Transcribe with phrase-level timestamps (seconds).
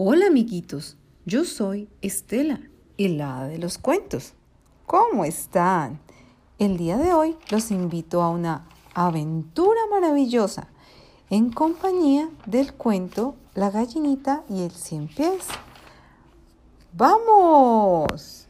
[0.00, 0.96] Hola amiguitos,
[1.26, 2.60] yo soy Estela,
[2.98, 4.34] la de los cuentos.
[4.86, 5.98] ¿Cómo están?
[6.60, 10.68] El día de hoy los invito a una aventura maravillosa
[11.30, 15.48] en compañía del cuento La gallinita y el cien pies.
[16.92, 18.46] ¡Vamos!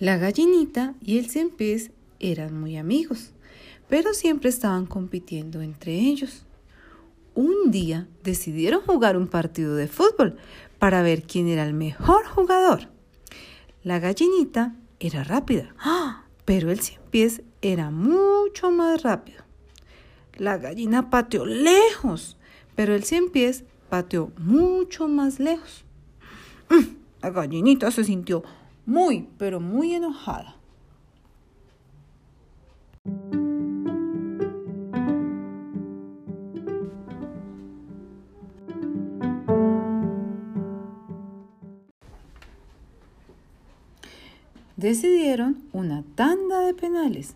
[0.00, 1.90] La gallinita y el cien pies
[2.20, 3.32] eran muy amigos,
[3.86, 6.46] pero siempre estaban compitiendo entre ellos.
[7.34, 10.38] Un día decidieron jugar un partido de fútbol
[10.78, 12.88] para ver quién era el mejor jugador.
[13.82, 15.74] La gallinita era rápida,
[16.46, 19.44] pero el cien pies era mucho más rápido.
[20.38, 22.38] La gallina pateó lejos,
[22.74, 25.84] pero el cien pies pateó mucho más lejos.
[26.70, 28.42] Mm, la gallinita se sintió
[28.90, 30.56] muy, pero muy enojada.
[44.76, 47.34] Decidieron una tanda de penales.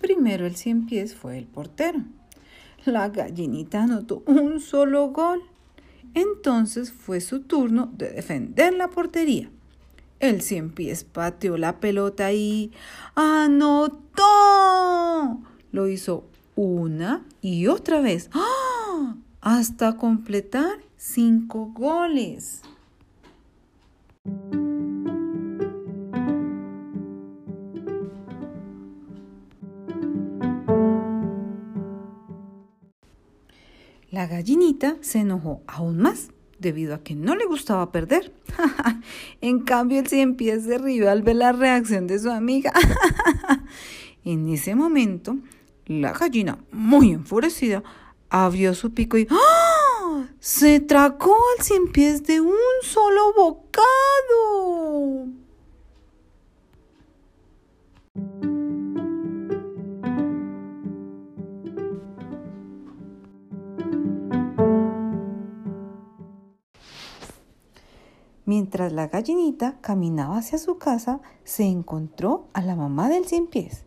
[0.00, 1.98] Primero el cien pies fue el portero.
[2.84, 5.42] La gallinita anotó un solo gol.
[6.14, 9.50] Entonces fue su turno de defender la portería.
[10.22, 12.70] El cien pies pateó la pelota y
[13.16, 14.22] anotó.
[15.72, 19.16] Lo hizo una y otra vez ¡Ah!
[19.40, 22.62] hasta completar cinco goles.
[34.12, 36.28] La gallinita se enojó aún más
[36.62, 38.32] debido a que no le gustaba perder.
[39.42, 42.72] en cambio, el cien pies se rió al ver la reacción de su amiga.
[44.24, 45.36] en ese momento,
[45.86, 47.82] la gallina, muy enfurecida,
[48.30, 50.24] abrió su pico y ¡ah!
[50.40, 53.82] se tragó al cien pies de un solo bocado.
[68.54, 73.86] Mientras la gallinita caminaba hacia su casa, se encontró a la mamá del cien pies.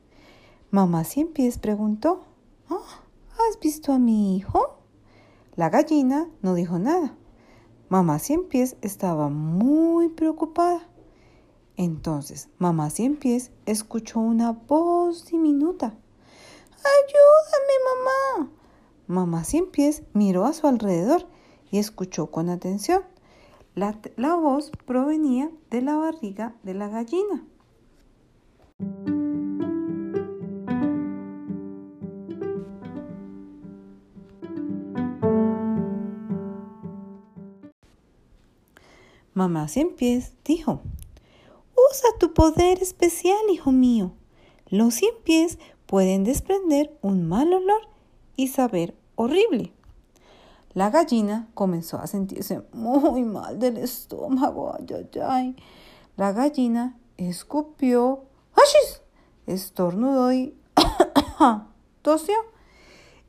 [0.71, 2.23] Mamá cien pies preguntó,
[2.67, 3.03] ah,
[3.33, 4.79] ¿Has visto a mi hijo?
[5.55, 7.15] La gallina no dijo nada.
[7.89, 10.89] Mamá cien pies estaba muy preocupada.
[11.77, 15.95] Entonces, mamá cien pies escuchó una voz diminuta.
[16.71, 18.51] ¡Ayúdame, mamá!
[19.05, 21.27] Mamá cien pies miró a su alrededor
[21.69, 23.03] y escuchó con atención.
[23.75, 27.45] La, voz provenía de la barriga de la gallina.
[39.33, 40.79] Mamá cien pies dijo,
[41.91, 44.13] Usa tu poder especial, hijo mío.
[44.69, 47.81] Los cien pies pueden desprender un mal olor
[48.37, 49.73] y saber horrible.
[50.75, 54.75] La gallina comenzó a sentirse muy mal del estómago.
[54.77, 55.55] Ay, ay, ay.
[56.17, 59.01] La gallina escupió, ¡Ashis!
[59.47, 60.53] estornudó y
[62.01, 62.35] tosió.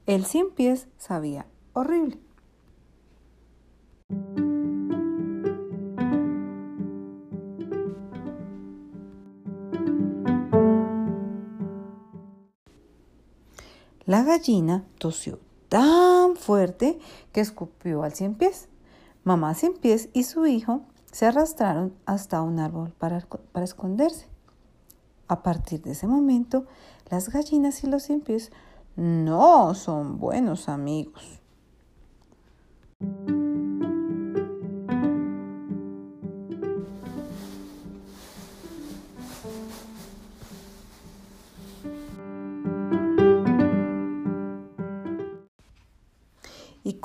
[0.07, 2.19] El cien pies sabía horrible.
[14.05, 15.46] La gallina tosió
[15.77, 16.99] tan fuerte
[17.33, 18.71] que escupió al cien pies.
[19.25, 20.81] Mamá cien pies y su hijo
[21.13, 23.21] se arrastraron hasta un árbol para,
[23.53, 24.27] para esconderse.
[25.29, 26.65] A partir de ese momento,
[27.11, 28.53] las gallinas y los cien pies
[28.97, 31.43] no son buenos amigos.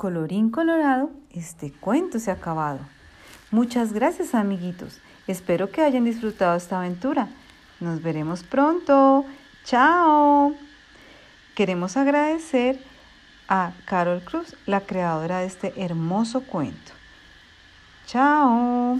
[0.02, 2.80] Colorín colorado, este cuento se ha acabado.
[3.52, 4.98] Muchas gracias amiguitos.
[5.28, 7.28] Espero que hayan disfrutado esta aventura.
[7.78, 9.24] Nos veremos pronto.
[9.64, 10.56] Chao.
[11.54, 12.80] Queremos agradecer
[13.46, 16.90] a Carol Cruz, la creadora de este hermoso cuento.
[18.06, 18.98] Chao.